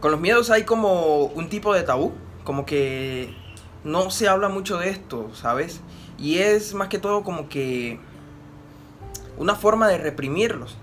Con 0.00 0.12
los 0.12 0.20
miedos 0.20 0.50
hay 0.50 0.64
como 0.64 1.24
un 1.24 1.48
tipo 1.48 1.74
de 1.74 1.82
tabú, 1.82 2.12
como 2.44 2.64
que 2.64 3.34
no 3.82 4.10
se 4.10 4.28
habla 4.28 4.48
mucho 4.48 4.78
de 4.78 4.90
esto, 4.90 5.30
¿sabes? 5.34 5.80
Y 6.18 6.38
es 6.38 6.74
más 6.74 6.88
que 6.88 6.98
todo 6.98 7.24
como 7.24 7.48
que 7.48 7.98
una 9.38 9.56
forma 9.56 9.88
de 9.88 9.98
reprimirlos, 9.98 10.76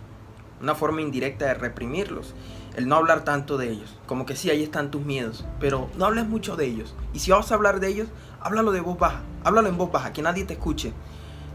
una 0.61 0.75
forma 0.75 1.01
indirecta 1.01 1.45
de 1.45 1.53
reprimirlos. 1.53 2.33
El 2.75 2.89
no 2.89 2.97
hablar 2.97 3.23
tanto 3.23 3.57
de 3.57 3.69
ellos, 3.69 3.95
como 4.05 4.25
que 4.25 4.35
sí, 4.35 4.49
ahí 4.49 4.61
están 4.61 4.91
tus 4.91 5.01
miedos, 5.05 5.45
pero 5.61 5.89
no 5.97 6.05
hables 6.05 6.27
mucho 6.27 6.57
de 6.57 6.65
ellos. 6.65 6.93
Y 7.13 7.19
si 7.19 7.31
vas 7.31 7.49
a 7.49 7.55
hablar 7.55 7.79
de 7.79 7.87
ellos, 7.87 8.09
háblalo 8.41 8.73
de 8.73 8.81
voz 8.81 8.99
baja, 8.99 9.21
háblalo 9.45 9.69
en 9.69 9.77
voz 9.77 9.93
baja, 9.93 10.11
que 10.11 10.21
nadie 10.21 10.43
te 10.43 10.55
escuche. 10.55 10.91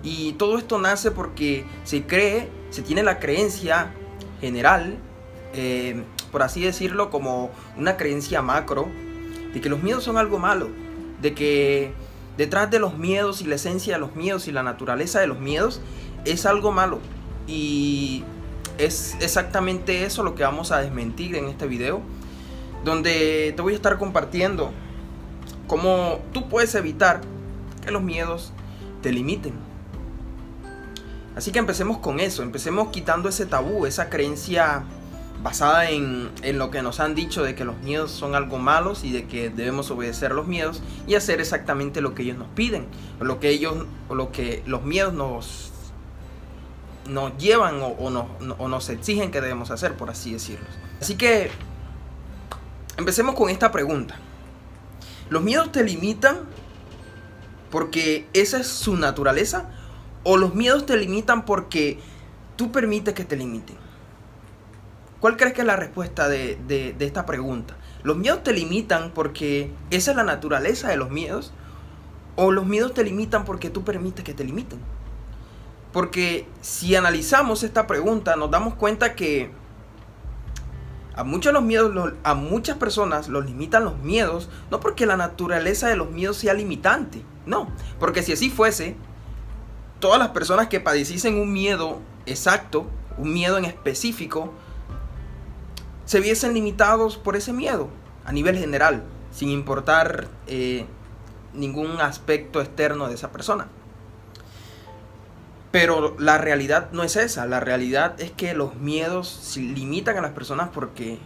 Y 0.03 0.33
todo 0.35 0.57
esto 0.57 0.79
nace 0.79 1.11
porque 1.11 1.67
se 1.85 2.07
cree, 2.07 2.49
se 2.71 2.81
tiene 2.81 3.03
la 3.03 3.19
creencia 3.19 3.93
general, 4.41 4.97
eh, 5.53 6.03
por 6.33 6.43
así 6.43 6.63
decirlo, 6.63 7.11
como 7.11 7.51
una 7.77 7.97
creencia 7.97 8.43
macro, 8.43 8.89
de 9.53 9.61
que 9.61 9.69
los 9.69 9.83
miedos 9.83 10.05
son 10.05 10.17
algo 10.17 10.39
malo, 10.39 10.69
de 11.21 11.35
que 11.35 11.93
detrás 12.37 12.71
de 12.71 12.79
los 12.79 12.97
miedos 12.97 13.43
y 13.43 13.45
la 13.45 13.57
esencia 13.57 13.95
de 13.95 14.01
los 14.01 14.15
miedos 14.15 14.49
y 14.49 14.53
la 14.53 14.63
naturaleza 14.63 15.21
de 15.21 15.27
los 15.27 15.39
miedos 15.39 15.81
es 16.25 16.47
algo 16.47 16.73
malo. 16.73 16.99
Y 17.47 18.25
es 18.79 19.17
exactamente 19.21 20.05
eso 20.05 20.23
lo 20.23 20.35
que 20.35 20.43
vamos 20.43 20.73
a 20.73 20.81
desmentir 20.81 21.37
en 21.37 21.47
este 21.47 21.67
video, 21.67 22.01
donde 22.85 23.53
te 23.55 23.63
voy 23.63 23.75
a 23.75 23.77
estar 23.77 23.99
compartiendo 23.99 24.73
cómo 25.67 26.21
tú 26.33 26.49
puedes 26.49 26.75
evitar 26.75 27.21
que 27.85 27.91
los 27.91 28.03
miedos 28.03 28.53
te 29.03 29.13
limiten. 29.13 29.55
Así 31.37 31.53
que 31.53 31.59
empecemos 31.59 31.99
con 31.99 32.21
eso, 32.21 32.43
empecemos 32.43 32.89
quitando 32.89 33.29
ese 33.29 33.47
tabú, 33.47 33.87
esa 33.87 34.11
creencia 34.11 34.85
basada 35.43 35.91
en, 35.91 36.31
lo 36.59 36.71
que 36.71 36.83
nos 36.83 37.01
han 37.01 37.15
dicho 37.15 37.43
de 37.43 37.55
que 37.55 37.65
los 37.65 37.79
miedos 37.79 38.11
son 38.11 38.35
algo 38.35 38.59
malos 38.59 39.05
y 39.05 39.13
de 39.13 39.27
que 39.27 39.49
debemos 39.49 39.91
obedecer 39.91 40.33
los 40.33 40.47
miedos 40.47 40.83
y 41.07 41.15
hacer 41.15 41.41
exactamente 41.41 42.01
lo 42.01 42.15
que 42.15 42.23
ellos 42.23 42.37
nos 42.37 42.49
piden, 42.49 42.87
o 43.21 43.25
lo 43.25 43.41
que 43.41 43.49
ellos, 43.49 43.87
o 44.09 44.15
lo 44.15 44.33
que 44.33 44.63
los 44.67 44.83
miedos 44.83 45.15
nos, 45.15 45.73
nos 47.09 47.37
llevan 47.39 47.81
o, 47.81 48.69
nos 48.69 48.89
exigen 48.91 49.31
que 49.31 49.41
debemos 49.41 49.71
hacer, 49.71 49.95
por 49.97 50.11
así 50.11 50.33
decirlo. 50.33 50.67
Así 51.01 51.17
que 51.17 51.51
empecemos 52.99 53.35
con 53.35 53.49
esta 53.49 53.73
pregunta. 53.73 54.17
¿Los 55.31 55.43
miedos 55.43 55.73
te 55.73 55.85
limitan 55.85 56.41
porque 57.71 58.27
esa 58.35 58.59
es 58.59 58.67
su 58.67 58.97
naturaleza? 58.97 59.71
¿O 60.23 60.37
los 60.37 60.55
miedos 60.55 60.85
te 60.85 60.97
limitan 60.99 61.47
porque 61.47 61.99
tú 62.57 62.73
permites 62.73 63.15
que 63.15 63.25
te 63.25 63.37
limiten? 63.37 63.90
¿Cuál 65.21 65.37
crees 65.37 65.53
que 65.53 65.61
es 65.61 65.67
la 65.67 65.77
respuesta 65.77 66.29
de, 66.29 66.97
esta 66.99 67.27
pregunta? 67.27 67.77
¿Los 68.03 68.17
miedos 68.17 68.43
te 68.43 68.55
limitan 68.55 69.11
porque 69.11 69.71
esa 69.91 70.13
es 70.13 70.17
la 70.17 70.25
naturaleza 70.25 70.89
de 70.89 70.97
los 70.97 71.11
miedos? 71.11 71.53
¿O 72.37 72.51
los 72.51 72.65
miedos 72.65 72.95
te 72.95 73.05
limitan 73.05 73.45
porque 73.45 73.69
tú 73.69 73.85
permites 73.85 74.25
que 74.25 74.33
te 74.33 74.45
limiten? 74.45 74.81
Porque 75.93 76.47
si 76.63 76.97
analizamos 76.97 77.63
esta 77.63 77.87
pregunta 77.87 78.37
nos 78.37 78.51
damos 78.51 78.75
cuenta 78.75 79.15
que 79.15 79.51
a 81.15 81.23
muchos 81.23 81.53
los 81.53 81.63
miedos, 81.63 82.15
a 82.23 82.35
muchas 82.35 82.79
personas 82.79 83.29
los 83.29 83.45
limitan 83.45 83.85
los 83.85 83.99
miedos, 83.99 84.49
no 84.71 84.81
porque 84.81 85.05
la 85.05 85.19
naturaleza 85.19 85.89
de 85.89 85.97
los 85.97 86.11
miedos 86.11 86.39
sea 86.39 86.55
limitante, 86.55 87.23
no, 87.45 87.69
porque 87.99 88.23
si 88.23 88.33
así 88.33 88.49
fuese, 88.49 88.97
todas 89.99 90.19
las 90.19 90.29
personas 90.29 90.69
que 90.69 90.81
padeciesen 90.81 91.35
un 91.35 91.53
miedo 91.53 92.01
exacto, 92.25 92.87
un 93.19 93.35
miedo 93.35 93.59
en 93.59 93.67
específico, 93.67 94.55
se 96.11 96.19
viesen 96.19 96.55
limitados 96.55 97.17
por 97.17 97.37
ese 97.37 97.53
miedo 97.53 97.89
a 98.25 98.33
nivel 98.33 98.59
general, 98.59 99.05
sin 99.31 99.49
importar 99.49 100.27
eh, 100.49 100.85
ningún 101.55 102.01
aspecto 102.01 102.61
externo 102.61 103.07
de 103.07 103.15
esa 103.15 103.31
persona. 103.31 103.69
Pero 105.71 106.17
la 106.19 106.37
realidad 106.37 106.91
no 106.91 107.05
es 107.05 107.15
esa, 107.15 107.47
la 107.47 107.61
realidad 107.61 108.21
es 108.21 108.33
que 108.33 108.55
los 108.55 108.75
miedos 108.75 109.57
limitan 109.57 110.17
a 110.17 110.21
las 110.21 110.33
personas 110.33 110.71
porque 110.71 111.21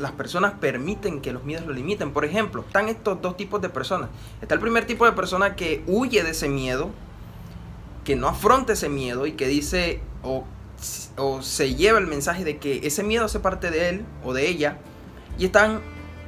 las 0.00 0.10
personas 0.10 0.54
permiten 0.54 1.20
que 1.20 1.32
los 1.32 1.44
miedos 1.44 1.64
lo 1.64 1.72
limiten. 1.72 2.12
Por 2.12 2.24
ejemplo, 2.24 2.64
están 2.66 2.88
estos 2.88 3.22
dos 3.22 3.36
tipos 3.36 3.62
de 3.62 3.68
personas. 3.68 4.10
Está 4.40 4.56
el 4.56 4.60
primer 4.60 4.84
tipo 4.84 5.04
de 5.04 5.12
persona 5.12 5.54
que 5.54 5.84
huye 5.86 6.24
de 6.24 6.30
ese 6.30 6.48
miedo, 6.48 6.90
que 8.02 8.16
no 8.16 8.26
afronta 8.26 8.72
ese 8.72 8.88
miedo 8.88 9.28
y 9.28 9.34
que 9.34 9.46
dice 9.46 10.00
o 11.16 11.42
se 11.42 11.74
lleva 11.74 11.98
el 11.98 12.06
mensaje 12.06 12.44
de 12.44 12.58
que 12.58 12.86
ese 12.86 13.02
miedo 13.02 13.24
hace 13.24 13.40
parte 13.40 13.70
de 13.70 13.88
él 13.88 14.04
o 14.24 14.32
de 14.32 14.48
ella. 14.48 14.78
Y 15.38 15.46
están 15.46 15.80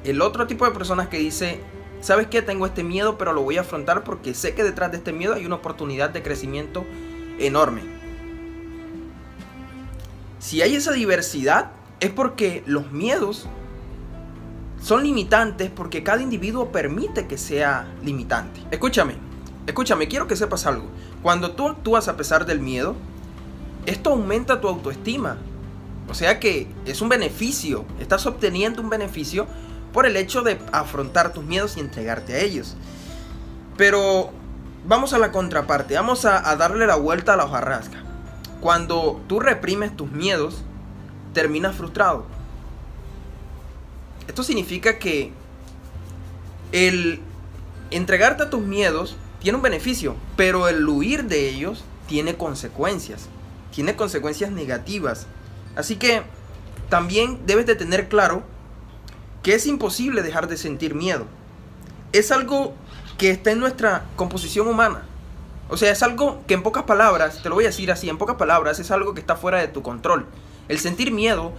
el 0.04 0.20
otro 0.20 0.47
tipo 0.47 0.65
de 0.65 0.70
personas 0.70 1.09
que 1.09 1.19
dice, 1.19 1.60
¿sabes 2.00 2.26
qué? 2.26 2.42
Tengo 2.42 2.66
este 2.66 2.82
miedo, 2.82 3.19
pero 3.19 3.32
lo 3.32 3.42
voy 3.42 3.56
a 3.56 3.62
afrontar 3.62 4.04
porque 4.04 4.34
sé 4.34 4.54
que 4.54 4.62
detrás 4.62 4.91
de 4.91 4.98
este 4.98 5.12
miedo 5.12 5.34
hay 5.34 5.47
una 5.47 5.56
oportunidad 5.56 6.10
de 6.10 6.22
crecimiento 6.22 6.84
enorme. 7.38 7.82
Si 10.38 10.60
hay 10.60 10.75
esa 10.75 10.92
diversidad, 10.92 11.72
es 12.00 12.10
porque 12.10 12.62
los 12.66 12.92
miedos 12.92 13.48
son 14.82 15.03
limitantes 15.03 15.71
porque 15.71 16.03
cada 16.03 16.21
individuo 16.21 16.71
permite 16.71 17.26
que 17.26 17.38
sea 17.38 17.91
limitante. 18.03 18.60
Escúchame, 18.71 19.15
escúchame, 19.66 20.09
quiero 20.09 20.26
que 20.26 20.36
sepas 20.36 20.66
algo. 20.66 20.86
Cuando 21.22 21.53
tú 21.53 21.69
actúas 21.69 22.09
a 22.09 22.19
pesar 22.19 22.44
del 22.44 22.60
miedo, 22.60 22.94
esto 23.87 24.11
aumenta 24.11 24.61
tu 24.61 24.69
autoestima. 24.69 25.39
O 26.09 26.15
sea 26.15 26.39
que 26.39 26.69
es 26.84 27.00
un 27.00 27.09
beneficio, 27.09 27.84
estás 27.99 28.27
obteniendo 28.27 28.83
un 28.83 28.91
beneficio 28.91 29.47
por 29.93 30.06
el 30.06 30.17
hecho 30.17 30.43
de 30.43 30.59
afrontar 30.72 31.33
tus 31.33 31.45
miedos 31.45 31.77
y 31.77 31.81
entregarte 31.81 32.34
a 32.34 32.41
ellos. 32.41 32.77
Pero 33.77 34.31
vamos 34.87 35.12
a 35.12 35.19
la 35.19 35.33
contraparte, 35.33 35.95
vamos 35.95 36.25
a, 36.25 36.41
darle 36.56 36.87
la 36.87 36.97
vuelta 36.97 37.34
a 37.34 37.37
la 37.37 37.45
hojarrasca. 37.45 38.03
Cuando 38.61 39.21
tú 39.28 39.41
reprimes 39.41 39.97
tus 39.97 40.11
miedos, 40.11 40.62
terminas 41.33 41.75
frustrado. 41.75 42.27
Esto 44.28 44.43
significa 44.43 44.99
que 44.99 45.33
el 46.72 47.21
entregarte 47.91 48.45
a 48.45 48.51
tus 48.51 48.62
miedos 48.62 49.16
tiene 49.41 49.56
un 49.56 49.62
beneficio, 49.62 50.16
pero 50.37 50.69
el 50.69 50.87
huir 50.89 51.25
de 51.25 51.49
ellos 51.49 51.84
tiene 52.09 52.37
consecuencias 52.37 53.28
tiene 53.75 53.97
consecuencias 53.97 54.53
negativas. 54.53 55.27
Así 55.75 55.97
que 55.97 56.23
también 56.89 57.41
debes 57.45 57.67
de 57.67 57.75
tener 57.75 58.09
claro 58.09 58.45
que 59.43 59.55
es 59.55 59.67
imposible 59.67 60.23
dejar 60.23 60.47
de 60.47 60.57
sentir 60.57 60.95
miedo. 60.95 61.27
Es 62.13 62.31
algo 62.31 62.75
que 63.19 63.31
está 63.31 63.51
en 63.51 63.59
nuestra 63.59 64.05
composición 64.15 64.69
humana. 64.69 65.03
O 65.69 65.77
sea, 65.77 65.91
es 65.91 66.03
algo 66.03 66.43
que 66.47 66.55
en 66.55 66.63
pocas 66.63 66.84
palabras, 66.84 67.43
te 67.43 67.49
lo 67.49 67.57
voy 67.57 67.65
a 67.65 67.69
decir 67.69 67.91
así, 67.91 68.09
en 68.09 68.19
pocas 68.19 68.37
palabras, 68.37 68.79
es 68.79 68.91
algo 68.91 69.13
que 69.13 69.21
está 69.21 69.34
fuera 69.34 69.59
de 69.59 69.69
tu 69.69 69.83
control. 69.83 70.27
El 70.67 70.79
sentir 70.79 71.13
miedo 71.13 71.53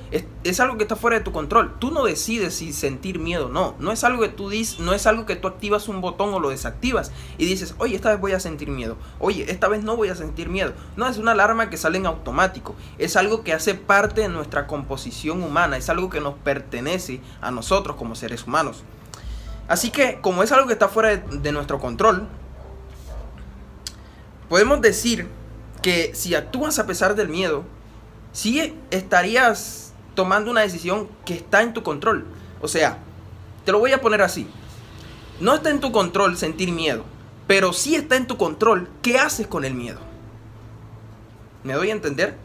es, 0.44 0.60
algo 0.60 0.78
que 0.78 0.84
está 0.84 0.96
fuera 0.96 1.18
de 1.18 1.24
tu 1.24 1.32
control. 1.32 1.76
Tú 1.80 1.92
no 1.92 2.04
decides 2.06 2.56
si 2.56 2.74
sentir 2.74 3.20
miedo 3.20 3.50
no. 3.50 3.76
No 3.78 3.92
es 3.92 4.04
algo 4.04 4.22
que 4.22 4.30
tú 4.30 4.50
dices, 4.50 4.80
no 4.80 4.94
es 4.94 5.06
algo 5.06 5.28
que 5.28 5.36
tú 5.36 5.48
activas 5.48 5.88
un 5.88 6.02
botón 6.02 6.34
o 6.34 6.40
lo 6.40 6.50
desactivas 6.50 7.12
y 7.38 7.46
dices, 7.46 7.76
oye, 7.78 7.96
esta 7.96 8.10
vez 8.10 8.20
voy 8.20 8.32
a 8.32 8.40
sentir 8.40 8.70
miedo. 8.70 8.98
Oye, 9.20 9.52
esta 9.52 9.68
vez 9.68 9.84
no 9.84 9.96
voy 9.96 10.10
a 10.10 10.16
sentir 10.16 10.50
miedo. 10.50 10.74
No, 10.96 11.08
es 11.08 11.18
una 11.18 11.34
alarma 11.34 11.70
que 11.70 11.78
sale 11.78 12.00
en 12.00 12.08
automático. 12.08 12.76
Es 12.98 13.16
algo 13.16 13.44
que 13.44 13.54
hace 13.54 13.76
parte 13.76 14.22
de 14.22 14.30
nuestra 14.30 14.66
composición 14.66 15.44
humana. 15.44 15.78
Es 15.78 15.90
algo 15.90 16.10
que 16.10 16.20
nos 16.20 16.34
pertenece 16.36 17.22
a 17.42 17.52
nosotros 17.52 17.98
como 17.98 18.16
seres 18.16 18.48
humanos. 18.48 18.84
Así 19.68 19.92
que, 19.92 20.20
como 20.22 20.42
es 20.42 20.52
algo 20.52 20.68
que 20.68 20.74
está 20.74 20.88
fuera 20.88 21.16
de 21.16 21.52
nuestro 21.52 21.80
control, 21.80 22.28
podemos 24.50 24.82
decir 24.82 25.28
que 25.82 26.16
si 26.16 26.34
actúas 26.34 26.80
a 26.80 26.88
pesar 26.88 27.16
del 27.16 27.30
miedo, 27.30 27.64
sí 28.36 28.76
estarías 28.92 29.94
tomando 30.14 30.52
una 30.52 30.62
decisión 30.62 31.08
que 31.24 31.36
está 31.36 31.62
en 31.62 31.74
tu 31.74 31.84
control. 31.84 32.26
O 32.62 32.68
sea, 32.68 32.98
te 33.64 33.72
lo 33.72 33.80
voy 33.80 33.94
a 33.94 34.02
poner 34.02 34.22
así. 34.22 34.46
No 35.40 35.56
está 35.56 35.70
en 35.70 35.80
tu 35.80 35.94
control 35.94 36.38
sentir 36.38 36.72
miedo, 36.72 37.06
pero 37.48 37.72
sí 37.72 37.96
está 37.96 38.18
en 38.18 38.28
tu 38.28 38.36
control 38.36 38.90
qué 39.02 39.18
haces 39.18 39.48
con 39.48 39.64
el 39.64 39.74
miedo. 39.74 40.00
¿Me 41.64 41.74
doy 41.74 41.90
a 41.90 41.94
entender? 41.94 42.36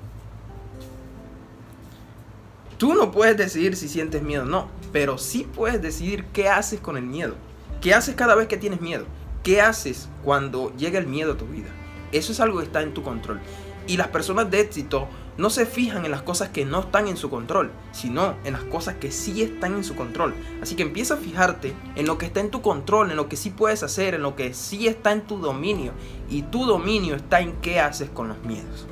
Tú 2.78 2.94
no 2.94 3.10
puedes 3.10 3.36
decidir 3.36 3.76
si 3.76 3.88
sientes 3.88 4.22
miedo 4.22 4.44
o 4.44 4.46
no, 4.46 4.68
pero 4.92 5.18
sí 5.18 5.46
puedes 5.54 5.82
decidir 5.82 6.24
qué 6.26 6.48
haces 6.48 6.80
con 6.80 6.96
el 6.96 7.04
miedo. 7.04 7.34
¿Qué 7.80 7.94
haces 7.94 8.14
cada 8.14 8.36
vez 8.36 8.46
que 8.46 8.56
tienes 8.56 8.80
miedo? 8.80 9.06
¿Qué 9.42 9.60
haces 9.60 10.08
cuando 10.24 10.74
llega 10.76 11.00
el 11.00 11.08
miedo 11.08 11.32
a 11.32 11.36
tu 11.36 11.46
vida? 11.46 11.68
Eso 12.12 12.30
es 12.30 12.38
algo 12.38 12.58
que 12.58 12.66
está 12.66 12.80
en 12.80 12.94
tu 12.94 13.02
control. 13.02 13.40
Y 13.86 13.96
las 13.96 14.08
personas 14.08 14.50
de 14.50 14.60
éxito 14.60 15.08
no 15.38 15.50
se 15.50 15.66
fijan 15.66 16.04
en 16.04 16.10
las 16.10 16.22
cosas 16.22 16.50
que 16.50 16.64
no 16.64 16.80
están 16.80 17.08
en 17.08 17.16
su 17.16 17.30
control, 17.30 17.70
sino 17.92 18.34
en 18.44 18.52
las 18.52 18.64
cosas 18.64 18.96
que 18.96 19.10
sí 19.10 19.42
están 19.42 19.74
en 19.74 19.84
su 19.84 19.94
control. 19.94 20.34
Así 20.62 20.74
que 20.76 20.82
empieza 20.82 21.14
a 21.14 21.18
fijarte 21.18 21.74
en 21.96 22.06
lo 22.06 22.18
que 22.18 22.26
está 22.26 22.40
en 22.40 22.50
tu 22.50 22.62
control, 22.62 23.10
en 23.10 23.16
lo 23.16 23.28
que 23.28 23.36
sí 23.36 23.50
puedes 23.50 23.82
hacer, 23.82 24.14
en 24.14 24.22
lo 24.22 24.36
que 24.36 24.52
sí 24.54 24.86
está 24.86 25.12
en 25.12 25.22
tu 25.22 25.38
dominio. 25.38 25.92
Y 26.28 26.42
tu 26.42 26.66
dominio 26.66 27.14
está 27.14 27.40
en 27.40 27.52
qué 27.60 27.80
haces 27.80 28.10
con 28.10 28.28
los 28.28 28.38
miedos. 28.44 28.86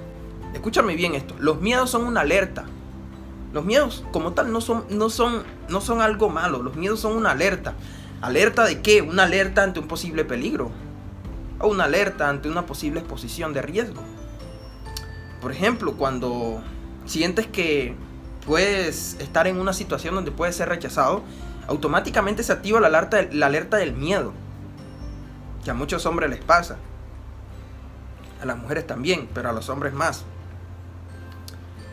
Escúchame 0.55 0.97
bien 0.97 1.15
esto, 1.15 1.35
los 1.39 1.61
miedos 1.61 1.91
son 1.91 2.05
una 2.05 2.23
alerta. 2.23 2.65
Los 3.53 3.65
miedos 3.65 4.05
como 4.13 4.33
tal 4.33 4.53
no 4.53 4.61
son, 4.61 4.85
no 4.91 5.09
son, 5.09 5.43
no 5.69 5.81
son 5.81 6.01
algo 6.01 6.29
malo, 6.29 6.63
los 6.63 6.77
miedos 6.77 7.01
son 7.01 7.17
una 7.17 7.31
alerta. 7.33 7.75
¿Alerta 8.21 8.65
de 8.65 8.81
qué? 8.81 9.01
Una 9.01 9.25
alerta 9.25 9.63
ante 9.63 9.81
un 9.81 9.89
posible 9.89 10.25
peligro. 10.25 10.71
O 11.61 11.69
una 11.69 11.85
alerta 11.85 12.29
ante 12.29 12.49
una 12.49 12.67
posible 12.67 13.01
exposición 13.01 13.53
de 13.53 13.63
riesgo. 13.63 14.03
Por 15.41 15.53
ejemplo, 15.53 15.95
cuando 15.95 16.63
sientes 17.05 17.47
que 17.47 17.95
puedes 18.47 19.17
estar 19.21 19.47
en 19.47 19.59
una 19.61 19.73
situación 19.73 20.15
donde 20.15 20.31
puedes 20.31 20.57
ser 20.57 20.69
rechazado, 20.69 21.23
automáticamente 21.67 22.43
se 22.43 22.53
activa 22.53 22.81
la 22.81 22.89
alerta, 22.89 23.77
del 23.77 23.93
miedo. 23.93 24.33
Que 25.65 25.71
a 25.71 25.75
muchos 25.75 26.07
hombres 26.07 26.31
les 26.31 26.41
pasa. 26.41 26.77
A 28.43 28.47
las 28.47 28.57
mujeres 28.57 28.87
también, 28.87 29.29
pero 29.35 29.51
a 29.51 29.53
los 29.53 29.69
hombres 29.69 29.93
más. 29.93 30.25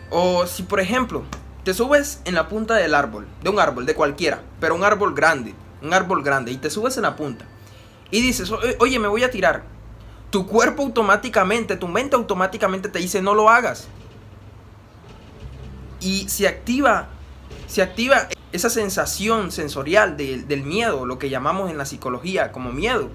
O 0.10 0.46
si 0.46 0.64
por 0.64 0.80
ejemplo 0.80 1.24
te 1.64 1.74
subes 1.74 2.22
en 2.26 2.36
la 2.36 2.48
punta 2.48 2.76
del 2.76 2.94
árbol, 2.94 3.26
de 3.42 3.50
un 3.50 3.60
árbol, 3.60 3.86
de 3.88 3.96
cualquiera, 3.96 4.44
pero 4.60 4.76
un 4.76 4.84
árbol 4.84 5.16
grande, 5.16 5.56
un 5.82 5.94
árbol 5.94 6.22
grande, 6.24 6.52
y 6.52 6.58
te 6.58 6.70
subes 6.70 6.96
en 6.98 7.04
la 7.04 7.16
punta 7.16 7.46
y 8.12 8.22
dices, 8.22 8.52
oye, 8.80 9.00
me 9.00 9.08
voy 9.08 9.24
a 9.24 9.32
tirar. 9.32 9.64
Tu 10.30 10.46
cuerpo 10.48 10.84
automáticamente, 10.84 11.78
tu 11.78 11.88
mente 11.88 12.16
automáticamente 12.16 12.90
te 12.90 13.00
dice, 13.00 13.22
no 13.22 13.34
lo 13.34 13.50
hagas. 13.50 13.88
Y 16.02 16.28
se 16.28 16.48
activa, 16.48 17.08
activa 17.82 18.28
esa 18.52 18.70
sensación 18.70 19.52
sensorial 19.52 20.18
del 20.18 20.64
miedo, 20.64 21.06
lo 21.06 21.20
que 21.20 21.30
llamamos 21.30 21.70
en 21.72 21.78
la 21.78 21.86
psicología 21.86 22.52
como 22.52 22.72
miedo. 22.72 23.10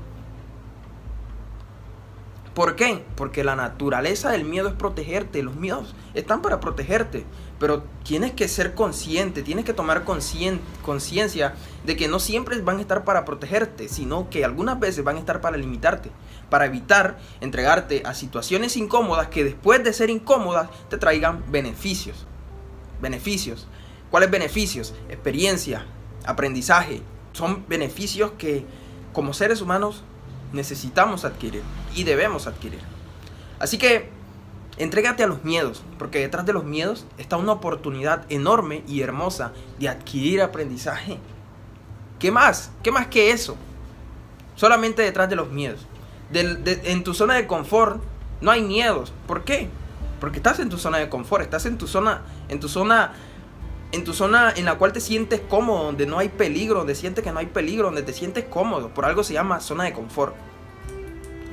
¿Por 2.54 2.76
qué? 2.76 3.04
Porque 3.16 3.44
la 3.44 3.56
naturaleza 3.56 4.30
del 4.30 4.44
miedo 4.44 4.68
es 4.68 4.74
protegerte. 4.74 5.42
Los 5.42 5.56
miedos 5.56 5.94
están 6.14 6.42
para 6.42 6.60
protegerte. 6.60 7.24
Pero 7.60 7.84
tienes 8.02 8.32
que 8.32 8.48
ser 8.48 8.74
consciente, 8.74 9.42
tienes 9.42 9.66
que 9.66 9.74
tomar 9.74 10.04
conciencia 10.04 11.54
de 11.84 11.96
que 11.96 12.08
no 12.08 12.18
siempre 12.18 12.58
van 12.62 12.78
a 12.78 12.80
estar 12.80 13.04
para 13.04 13.26
protegerte, 13.26 13.88
sino 13.88 14.30
que 14.30 14.46
algunas 14.46 14.80
veces 14.80 15.04
van 15.04 15.16
a 15.16 15.20
estar 15.20 15.42
para 15.42 15.58
limitarte, 15.58 16.10
para 16.48 16.64
evitar 16.64 17.18
entregarte 17.42 18.02
a 18.06 18.14
situaciones 18.14 18.78
incómodas 18.78 19.28
que 19.28 19.44
después 19.44 19.84
de 19.84 19.92
ser 19.92 20.08
incómodas 20.08 20.70
te 20.88 20.96
traigan 20.96 21.44
beneficios. 21.52 22.26
Beneficios. 23.02 23.68
¿Cuáles 24.10 24.30
beneficios? 24.30 24.94
Experiencia, 25.10 25.84
aprendizaje. 26.24 27.02
Son 27.32 27.66
beneficios 27.68 28.32
que 28.38 28.64
como 29.12 29.34
seres 29.34 29.60
humanos 29.60 30.02
necesitamos 30.54 31.26
adquirir 31.26 31.62
y 31.94 32.04
debemos 32.04 32.46
adquirir. 32.46 32.80
Así 33.58 33.76
que 33.76 34.08
entrégate 34.80 35.22
a 35.22 35.26
los 35.26 35.44
miedos, 35.44 35.82
porque 35.98 36.20
detrás 36.20 36.46
de 36.46 36.54
los 36.54 36.64
miedos 36.64 37.04
está 37.18 37.36
una 37.36 37.52
oportunidad 37.52 38.24
enorme 38.30 38.82
y 38.88 39.02
hermosa 39.02 39.52
de 39.78 39.90
adquirir 39.90 40.40
aprendizaje. 40.40 41.18
¿Qué 42.18 42.30
más? 42.30 42.70
¿Qué 42.82 42.90
más 42.90 43.06
que 43.06 43.30
eso? 43.30 43.56
Solamente 44.56 45.02
detrás 45.02 45.28
de 45.28 45.36
los 45.36 45.50
miedos. 45.50 45.86
en 46.32 47.04
tu 47.04 47.12
zona 47.12 47.34
de 47.34 47.46
confort 47.46 48.02
no 48.40 48.50
hay 48.50 48.62
miedos. 48.62 49.12
¿Por 49.26 49.44
qué? 49.44 49.68
Porque 50.18 50.38
estás 50.38 50.60
en 50.60 50.70
tu 50.70 50.78
zona 50.78 50.98
de 50.98 51.08
confort, 51.08 51.42
estás 51.42 51.66
en 51.66 51.76
tu 51.76 51.86
zona, 51.86 52.22
en 52.48 52.58
tu 52.58 52.68
zona, 52.68 53.12
en 53.92 54.04
tu 54.04 54.14
zona 54.14 54.52
en 54.56 54.64
la 54.64 54.76
cual 54.76 54.92
te 54.92 55.00
sientes 55.00 55.40
cómodo, 55.40 55.84
donde 55.84 56.06
no 56.06 56.18
hay 56.18 56.30
peligro, 56.30 56.78
donde 56.78 56.94
sientes 56.94 57.22
que 57.22 57.32
no 57.32 57.38
hay 57.38 57.46
peligro, 57.46 57.86
donde 57.86 58.02
te 58.02 58.14
sientes 58.14 58.44
cómodo. 58.44 58.88
Por 58.88 59.04
algo 59.04 59.24
se 59.24 59.34
llama 59.34 59.60
zona 59.60 59.84
de 59.84 59.92
confort. 59.92 60.34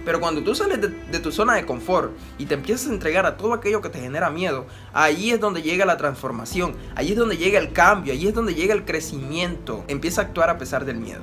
Pero 0.08 0.22
cuando 0.22 0.42
tú 0.42 0.56
sales 0.56 0.80
de, 0.80 1.20
tu 1.20 1.34
zona 1.34 1.56
de 1.56 1.66
confort 1.66 2.14
y 2.38 2.46
te 2.46 2.54
empiezas 2.54 2.88
a 2.88 2.94
entregar 2.94 3.26
a 3.26 3.36
todo 3.36 3.54
aquello 3.54 3.82
que 3.82 3.90
te 3.90 4.00
genera 4.00 4.30
miedo, 4.30 4.66
ahí 4.94 5.32
es 5.32 5.42
donde 5.42 5.62
llega 5.62 5.86
la 5.86 5.98
transformación, 5.98 6.78
ahí 6.96 7.12
es 7.12 7.18
donde 7.18 7.36
llega 7.36 7.60
el 7.60 7.74
cambio, 7.74 8.14
ahí 8.14 8.26
es 8.26 8.34
donde 8.34 8.56
llega 8.56 8.74
el 8.74 8.86
crecimiento. 8.86 9.84
Empieza 9.90 10.22
a 10.22 10.24
actuar 10.24 10.50
a 10.50 10.58
pesar 10.58 10.86
del 10.86 10.96
miedo. 10.96 11.20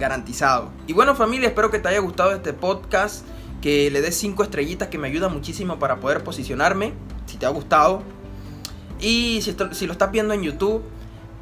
Garantizado. 0.00 0.72
Y 0.88 0.94
bueno 0.94 1.14
familia, 1.14 1.46
espero 1.50 1.70
que 1.70 1.78
te 1.78 1.90
haya 1.90 2.00
gustado 2.00 2.32
este 2.32 2.52
podcast, 2.52 3.24
que 3.60 3.88
le 3.88 4.00
des 4.00 4.16
5 4.16 4.42
estrellitas 4.42 4.88
que 4.88 4.98
me 4.98 5.06
ayuda 5.06 5.28
muchísimo 5.28 5.78
para 5.78 6.00
poder 6.00 6.24
posicionarme, 6.24 6.94
si 7.26 7.36
te 7.36 7.46
ha 7.46 7.50
gustado. 7.50 8.02
Y 8.98 9.42
si, 9.42 9.54
si 9.70 9.86
lo 9.86 9.92
estás 9.92 10.10
viendo 10.10 10.34
en 10.34 10.42
YouTube, 10.42 10.82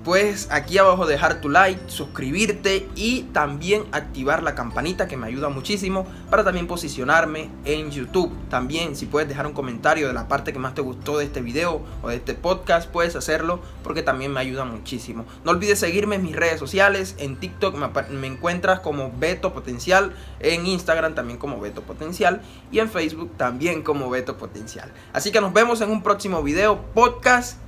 pues 0.04 0.48
aquí 0.50 0.78
abajo 0.78 1.06
dejar 1.06 1.40
tu 1.40 1.48
like, 1.48 1.80
suscribirte 1.86 2.88
y 2.94 3.24
también 3.32 3.84
activar 3.92 4.42
la 4.42 4.54
campanita 4.54 5.06
que 5.06 5.16
me 5.16 5.26
ayuda 5.26 5.50
muchísimo 5.50 6.06
para 6.30 6.42
también 6.42 6.66
posicionarme 6.66 7.50
en 7.64 7.90
YouTube. 7.90 8.32
También 8.48 8.96
si 8.96 9.06
puedes 9.06 9.28
dejar 9.28 9.46
un 9.46 9.52
comentario 9.52 10.08
de 10.08 10.14
la 10.14 10.26
parte 10.26 10.52
que 10.52 10.58
más 10.58 10.74
te 10.74 10.80
gustó 10.80 11.18
de 11.18 11.26
este 11.26 11.42
video 11.42 11.82
o 12.02 12.08
de 12.08 12.16
este 12.16 12.34
podcast, 12.34 12.90
puedes 12.90 13.14
hacerlo 13.14 13.60
porque 13.82 14.02
también 14.02 14.32
me 14.32 14.40
ayuda 14.40 14.64
muchísimo. 14.64 15.26
No 15.44 15.50
olvides 15.50 15.78
seguirme 15.78 16.16
en 16.16 16.22
mis 16.22 16.36
redes 16.36 16.58
sociales, 16.58 17.14
en 17.18 17.36
TikTok 17.36 17.76
me, 17.76 18.26
encuentras 18.26 18.80
como 18.80 19.12
Beto 19.18 19.52
Potencial, 19.52 20.14
en 20.40 20.66
Instagram 20.66 21.14
también 21.14 21.38
como 21.38 21.60
Beto 21.60 21.82
Potencial 21.82 22.40
y 22.72 22.78
en 22.78 22.88
Facebook 22.88 23.32
también 23.36 23.82
como 23.82 24.08
Beto 24.08 24.38
Potencial. 24.38 24.90
Así 25.12 25.30
que 25.30 25.40
nos 25.40 25.52
vemos 25.52 25.80
en 25.82 25.90
un 25.90 26.02
próximo 26.02 26.42
video 26.42 26.80
podcast 26.94 27.58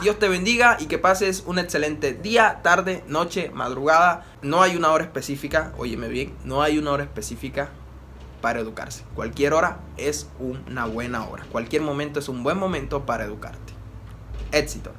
Dios 0.00 0.18
te 0.18 0.28
bendiga 0.28 0.78
y 0.80 0.86
que 0.86 0.98
pases 0.98 1.44
un 1.46 1.58
excelente 1.58 2.12
día, 2.12 2.60
tarde, 2.62 3.04
noche, 3.06 3.50
madrugada. 3.54 4.24
No 4.42 4.62
hay 4.62 4.76
una 4.76 4.90
hora 4.90 5.04
específica, 5.04 5.72
óyeme 5.78 6.08
bien, 6.08 6.34
no 6.44 6.62
hay 6.62 6.78
una 6.78 6.92
hora 6.92 7.04
específica 7.04 7.70
para 8.40 8.60
educarse. 8.60 9.04
Cualquier 9.14 9.54
hora 9.54 9.78
es 9.96 10.28
una 10.40 10.86
buena 10.86 11.24
hora. 11.26 11.44
Cualquier 11.52 11.82
momento 11.82 12.18
es 12.18 12.28
un 12.28 12.42
buen 12.42 12.58
momento 12.58 13.06
para 13.06 13.24
educarte. 13.24 13.72
Éxitos. 14.50 14.94